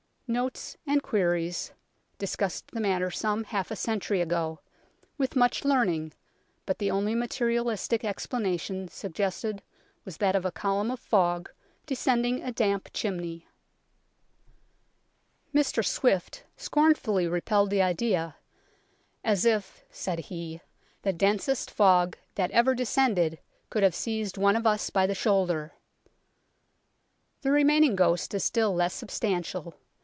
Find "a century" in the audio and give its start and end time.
3.69-4.21